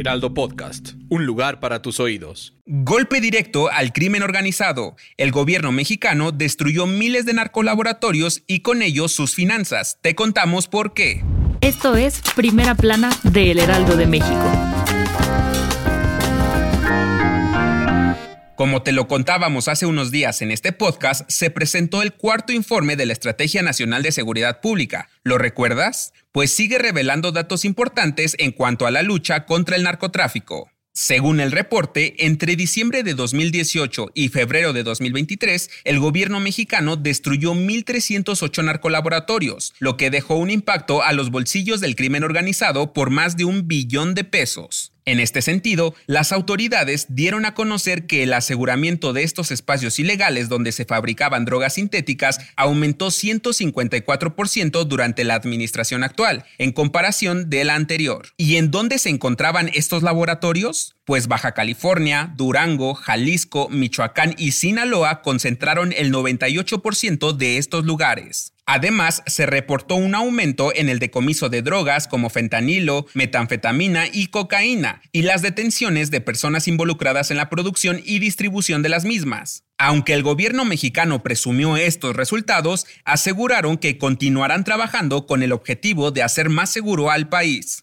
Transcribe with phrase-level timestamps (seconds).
[0.00, 2.54] Heraldo Podcast, un lugar para tus oídos.
[2.64, 4.96] Golpe directo al crimen organizado.
[5.18, 9.98] El gobierno mexicano destruyó miles de narcolaboratorios y con ellos sus finanzas.
[10.00, 11.22] Te contamos por qué.
[11.60, 14.79] Esto es Primera Plana de El Heraldo de México.
[18.60, 22.94] Como te lo contábamos hace unos días en este podcast, se presentó el cuarto informe
[22.94, 25.08] de la Estrategia Nacional de Seguridad Pública.
[25.24, 26.12] ¿Lo recuerdas?
[26.30, 30.70] Pues sigue revelando datos importantes en cuanto a la lucha contra el narcotráfico.
[30.92, 37.54] Según el reporte, entre diciembre de 2018 y febrero de 2023, el gobierno mexicano destruyó
[37.54, 43.38] 1.308 narcolaboratorios, lo que dejó un impacto a los bolsillos del crimen organizado por más
[43.38, 44.92] de un billón de pesos.
[45.10, 50.48] En este sentido, las autoridades dieron a conocer que el aseguramiento de estos espacios ilegales
[50.48, 57.74] donde se fabricaban drogas sintéticas aumentó 154% durante la administración actual, en comparación de la
[57.74, 58.28] anterior.
[58.36, 60.94] ¿Y en dónde se encontraban estos laboratorios?
[61.04, 68.52] Pues Baja California, Durango, Jalisco, Michoacán y Sinaloa concentraron el 98% de estos lugares.
[68.72, 75.02] Además, se reportó un aumento en el decomiso de drogas como fentanilo, metanfetamina y cocaína,
[75.10, 79.64] y las detenciones de personas involucradas en la producción y distribución de las mismas.
[79.76, 86.22] Aunque el gobierno mexicano presumió estos resultados, aseguraron que continuarán trabajando con el objetivo de
[86.22, 87.82] hacer más seguro al país.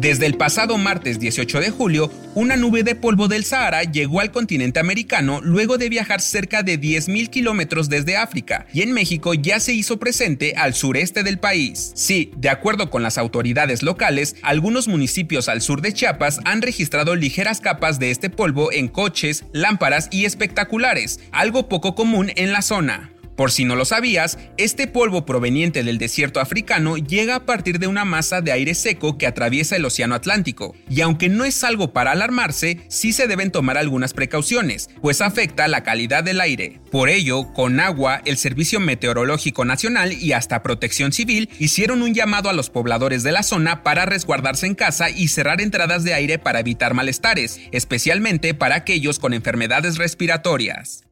[0.00, 4.30] Desde el pasado martes 18 de julio, una nube de polvo del Sahara llegó al
[4.30, 9.60] continente americano luego de viajar cerca de 10.000 kilómetros desde África y en México ya
[9.60, 11.92] se hizo presente al sureste del país.
[11.94, 17.14] Sí, de acuerdo con las autoridades locales, algunos municipios al sur de Chiapas han registrado
[17.14, 22.62] ligeras capas de este polvo en coches, lámparas y espectaculares, algo poco común en la
[22.62, 23.10] zona.
[23.40, 27.86] Por si no lo sabías, este polvo proveniente del desierto africano llega a partir de
[27.86, 31.94] una masa de aire seco que atraviesa el Océano Atlántico, y aunque no es algo
[31.94, 36.82] para alarmarse, sí se deben tomar algunas precauciones, pues afecta la calidad del aire.
[36.90, 42.50] Por ello, con agua, el Servicio Meteorológico Nacional y hasta Protección Civil hicieron un llamado
[42.50, 46.38] a los pobladores de la zona para resguardarse en casa y cerrar entradas de aire
[46.38, 51.04] para evitar malestares, especialmente para aquellos con enfermedades respiratorias.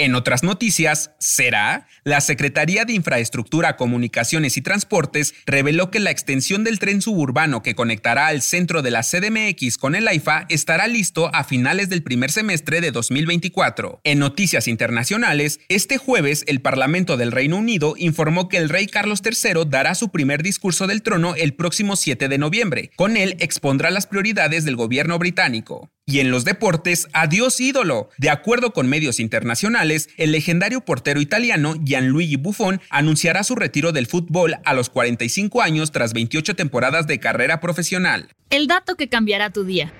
[0.00, 1.86] En otras noticias, ¿será?
[2.04, 7.74] La Secretaría de Infraestructura, Comunicaciones y Transportes reveló que la extensión del tren suburbano que
[7.74, 12.30] conectará al centro de la CDMX con el AIFA estará listo a finales del primer
[12.30, 14.00] semestre de 2024.
[14.04, 19.20] En noticias internacionales, este jueves el Parlamento del Reino Unido informó que el rey Carlos
[19.22, 22.90] III dará su primer discurso del trono el próximo 7 de noviembre.
[22.96, 25.90] Con él expondrá las prioridades del gobierno británico.
[26.10, 28.08] Y en los deportes, adiós ídolo.
[28.18, 34.08] De acuerdo con medios internacionales, el legendario portero italiano Gianluigi Buffon anunciará su retiro del
[34.08, 38.28] fútbol a los 45 años tras 28 temporadas de carrera profesional.
[38.50, 39.92] El dato que cambiará tu día.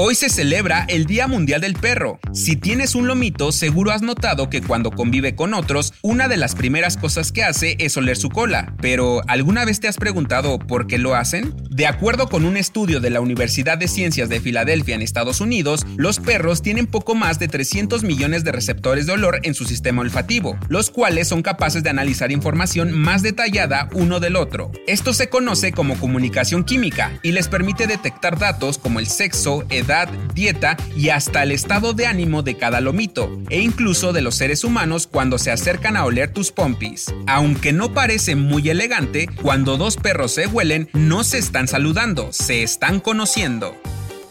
[0.00, 2.20] Hoy se celebra el Día Mundial del Perro.
[2.32, 6.54] Si tienes un lomito, seguro has notado que cuando convive con otros, una de las
[6.54, 8.76] primeras cosas que hace es oler su cola.
[8.80, 11.52] Pero, ¿alguna vez te has preguntado por qué lo hacen?
[11.68, 15.84] De acuerdo con un estudio de la Universidad de Ciencias de Filadelfia en Estados Unidos,
[15.96, 20.02] los perros tienen poco más de 300 millones de receptores de olor en su sistema
[20.02, 24.70] olfativo, los cuales son capaces de analizar información más detallada uno del otro.
[24.86, 29.87] Esto se conoce como comunicación química y les permite detectar datos como el sexo, edad,
[30.34, 34.64] dieta y hasta el estado de ánimo de cada lomito, e incluso de los seres
[34.64, 37.06] humanos cuando se acercan a oler tus pompis.
[37.26, 42.62] Aunque no parece muy elegante, cuando dos perros se huelen, no se están saludando, se
[42.62, 43.74] están conociendo.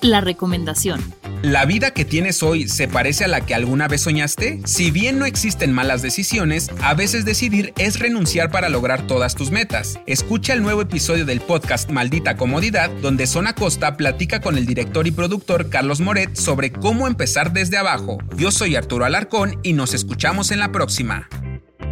[0.02, 1.02] La recomendación.
[1.44, 4.60] ¿La vida que tienes hoy se parece a la que alguna vez soñaste?
[4.66, 9.52] Si bien no existen malas decisiones, a veces decidir es renunciar para lograr todas tus
[9.52, 10.00] metas.
[10.08, 15.06] Escucha el nuevo episodio del podcast Maldita Comodidad, donde Zona Costa platica con el director
[15.06, 18.18] y productor Carlos Moret sobre cómo empezar desde abajo.
[18.36, 21.30] Yo soy Arturo Alarcón y nos escuchamos en la próxima.